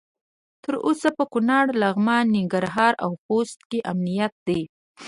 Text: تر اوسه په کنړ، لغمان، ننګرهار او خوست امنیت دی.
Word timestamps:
تر 0.63 0.73
اوسه 0.87 1.09
په 1.17 1.23
کنړ، 1.33 1.65
لغمان، 1.81 2.25
ننګرهار 2.35 2.93
او 3.03 3.11
خوست 3.23 3.59
امنیت 3.91 4.33
دی. 4.47 4.61